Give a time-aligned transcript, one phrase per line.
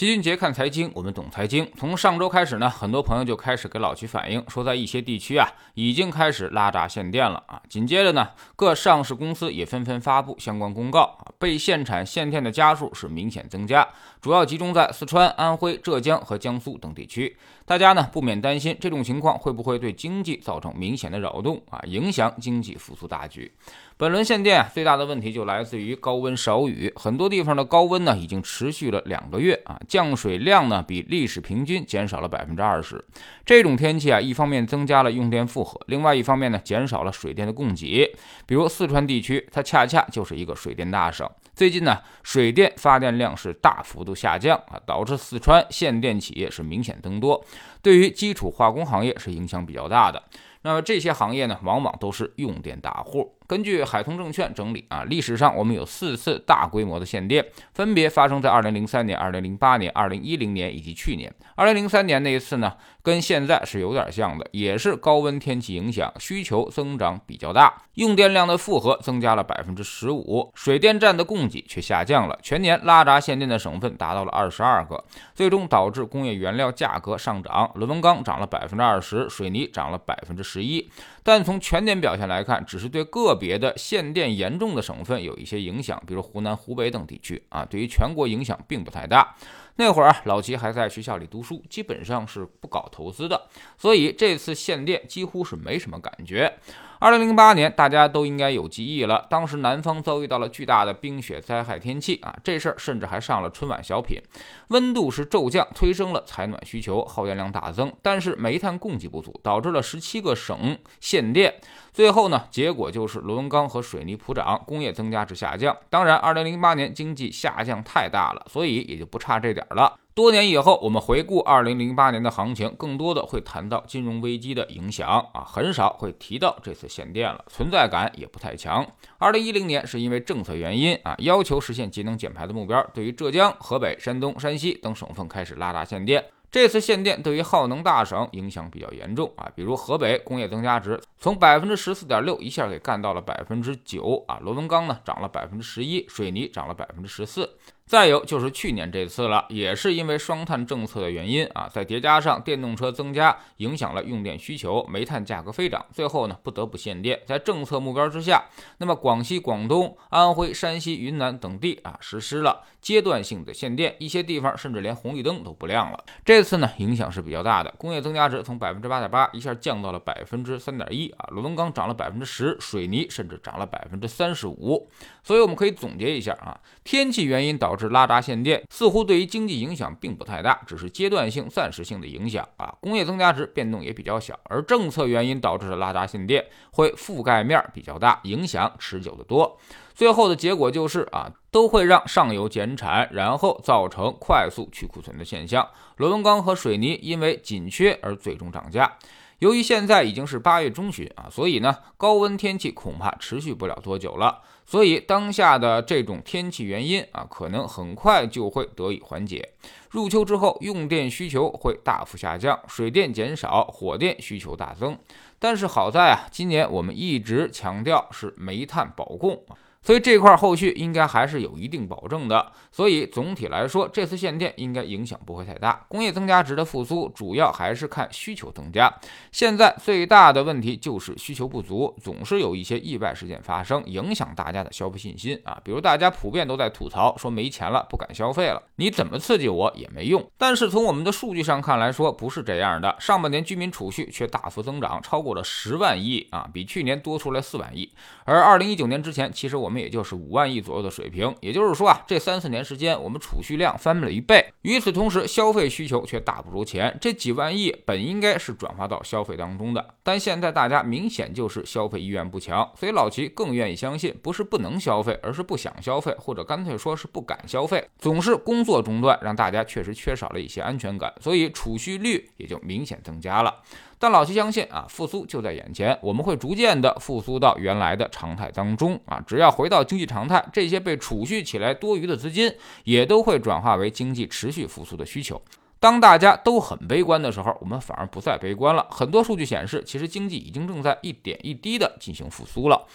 [0.00, 1.70] 齐俊杰看财经，我们懂财经。
[1.76, 7.60] 从上周开始呢，很多朋友就开始给老齐反映，说在一些地区啊，已经开始拉闸限电了啊。
[7.68, 13.86] 紧接着呢，各上市公司也纷纷发布相关公告啊，被限产限电的家数是明显增加，
[14.22, 17.36] 主要集中在四川、安徽、浙江和江苏等地区。
[17.66, 23.52] 大家呢不免担心，这种情况会不会对经济造成明显的扰动啊，影响经济复苏大局？
[24.00, 33.04] 本轮限电最大的问题就来自于高温少雨，很多地方的高温呢已经持续了两个月啊，降水量呢比历史平均减少了百分之二十。
[33.44, 38.10] 这种天气啊，一方面增加了用电负荷，另外一方面呢减少了水电的供给。
[38.46, 47.44] 比如四川地区，它恰恰就是一个水电大省，最近呢水电发电量是大幅度下降啊，导致四川限电企业是明显增多，
[47.82, 50.22] 对于基础化工行业是影响比较大的。
[50.62, 53.34] 那么这些行业呢，往往都是用电大户。
[53.50, 61.34] 根据海通证券整理啊，历史上我们有四次大规模的限电，分别发生在二零零三年、二零零八年、二零一零年以及去年。
[61.56, 75.04] 二零零三年那一次呢，跟现在是有点像的，也是高温天气影响，需求增长比较大，用电量的负荷增加了百分之十五，水电站的供给却下降了，全年拉闸限电的省份达到了二十二个，
[75.34, 80.88] 最终导致工业原料价格上涨，螺纹钢涨了百分之二十，水泥涨了百分之十一。
[81.22, 89.34] 但从全年表现来看，只是对个别的限电严重的省份有一些影响，比如湖南、湖北等地区啊，对于全国影响并不太大。
[89.76, 93.48] 那会儿啊，老齐还在学校里读书，基本上是不搞投资的，
[93.78, 96.58] 所以这次限电几乎是没什么感觉。
[97.02, 99.26] 二零零八年，大家都应该有记忆了。
[99.30, 104.20] 当时南方遭遇到了巨大的冰雪灾害天气啊，这事儿甚至还上了春晚小品。
[104.68, 111.54] 温度是骤降，推升了采暖需求，耗电量大增，但是煤炭供给不足，导致了十七个省限电。
[111.90, 115.74] 最后呢，结果就是螺纹钢和水泥普涨，工业增加值下降。
[115.88, 119.98] 当然，二零零八年经济下降太大了，所以也就不差这点了。
[120.20, 128.86] 多年以后，我们回顾二零零八年的行情，更多的会谈到金融危机的影响啊，很少会提到这次限电了，存在感也不太强。
[129.16, 136.22] 二零一零年是因为政策原因啊，要求实现节能减排的目标，对于浙江、河北、山东、山西等省份开始拉大限电。
[136.50, 147.56] 这次限电对于耗能大省影响比较严重啊，比如河北工业增加值从百分之十四点六一下给干到了百分之九啊，螺纹钢呢涨了百分之十一，水泥涨了百分之十四。
[147.90, 157.18] 再有就是去年这次了，也是因为双碳政策的原因啊，再叠加上电动车增加，影响了用电需求，煤炭价格飞涨，最后呢不得不限电。
[157.26, 158.44] 在政策目标之下，
[158.78, 166.04] 那么广西、广东、安徽、山西、云南等地啊实施了阶段性的限电，一些地方甚至连红绿灯都不亮了。
[166.24, 174.88] 这次呢影响是比较大的，工业增加值从百分之八点八一下降到了百分之三点一啊，螺纹钢涨了百分之十，水泥甚至涨了百分之三十五。
[175.24, 177.79] 所以我们可以总结一下啊，天气原因导致。
[177.80, 182.74] 是拉闸限电，似乎对于经济影响并不太大，只是阶段性、暂时性的影响啊。
[182.80, 189.58] 工业增加值变动也比较小，而政策原因导致的拉闸限电会覆盖面比较大，影响持久的多。
[189.94, 195.66] 最后的结果就是啊，都会让上游减产，然后造成快速去库存的现象。
[195.96, 198.96] 螺纹钢和水泥因为紧缺而最终涨价。
[199.40, 204.40] 由于现在已经是八月中旬啊，所以呢，高温天气恐怕持续不了多久了。
[204.70, 209.48] 所以当下的这种天气原因啊，可能很快就会得以缓解。
[209.90, 214.96] 入秋之后，用电需求会大幅下降，水电减少，火电需求大增。
[215.40, 219.42] 但是好在啊，今年我们一直强调是煤炭保供。
[219.82, 225.84] 所以这块后续应该还是有一定保证的，所以总体来说，这次限电应该影响不会太大。
[225.88, 228.92] 工业增加值的复苏主要还是看需求增加。
[229.32, 235.58] 现在最大的问题就是需求不足，总是有一些意外事件发生，影响大家的消费信心啊。
[235.64, 240.24] 比如大家普遍都在吐槽说没钱了，不敢消费了，你怎么刺激我也没用。
[240.36, 242.94] 但是从我们的数据上看来说，不是这样的。
[243.00, 247.90] 上半年居民储蓄却大幅增长，超过了十万亿啊，比去年多出来四万亿。
[248.26, 254.44] 而二零一九年之前，其实我我们也就是五万亿左右的水平，也就是说啊，这三四年时间，我们储蓄量翻了一倍。
[254.62, 256.98] 与此同时，消费需求却大不如前。
[257.00, 267.88] 这几万亿本应该是转化到消费当中的，但现在大家明显就是消费意愿不强，所以老齐更愿意相信，不是不能消费，而是不想消费，或者干脆说是不敢消费。
[267.96, 273.62] 总是工作中断，让大家确实缺少了一些安全感，所以储蓄率也就明显增加了。
[274.00, 279.22] 但老齐相信啊，复苏就在眼前，我们会逐渐的复苏到原来的常态当中啊。
[279.26, 282.50] 只要回到经济常态，这些被储蓄起来多余的资金
[282.84, 285.40] 也都会转化为经济持续复苏的需求。
[285.78, 288.86] 当大家都很悲观的时候，我们反而不再悲观了。
[288.90, 292.86] 很多数据显示，其实经济已经正在一点一滴的进行复苏了，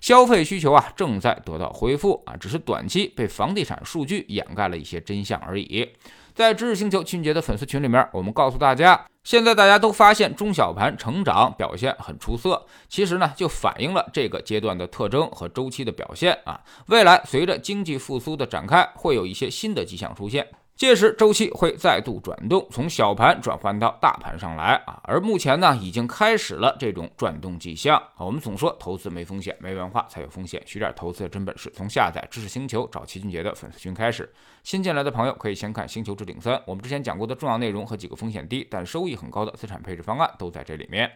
[0.00, 5.90] 消费需求啊正在得到恢复啊，只是短期被房地产数据掩盖了一些真相而已。
[6.34, 16.60] 在知识星球俊杰的粉丝群里面，我们告诉大家，现在大家都发现中小盘成长表现很出色，其实呢就反映了这个阶段的特征和周期的表现啊。
[16.86, 20.44] 未来随着经济复苏的展开，会有一些新的迹象出现。
[20.76, 28.26] 届时周期会再度转动，从小盘转换到大盘上来啊，而目前呢已经开始了这种转动迹象啊。
[28.26, 34.28] 我们总说投资没风险，没文化才有风险，学点投资的真本事，从下载知识星球找齐俊杰的粉丝群开始。
[34.64, 41.08] 新进来的朋友可以先看《星球置顶三》，我们之前讲过的重要内容和几个风险低但收益很高的资产配置方案都在这里面。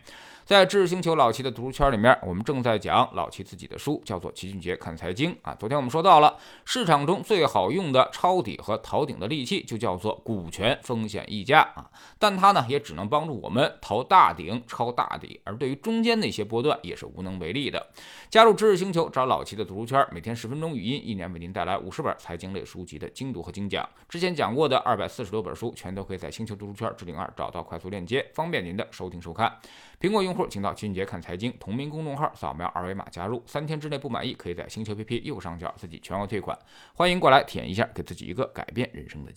[0.45, 5.55] 在知识星球老齐的读书圈里面，我们正在讲老齐自己的书，叫做《齐俊杰看财经》啊。
[5.59, 11.91] 昨天我们说到了市场中最好用的抄底和逃顶的利器，就叫做股权风险溢价啊。
[12.19, 17.87] 但它呢，也只能帮助我们逃大顶、抄大底，而对于中间那些波段也是无能为力的。
[18.29, 23.89] 加入知识星球，找老齐的读书圈，每天十分钟语音，一年为您带来五十本财经类书籍的精读和精讲。
[24.09, 29.59] 之前讲过的二百四十多本书，全都可以在星球读书圈置顶二找到快速链接，方便您的收听收看。
[30.01, 33.43] 苹果用户请到俊杰看财经同名公众号，扫描二维码加入。
[33.47, 36.57] 三天之内不满意，可以在星球 APP 右上角自己全额退款。
[36.95, 39.33] 欢迎过来体验一下，给自己一个改变人生的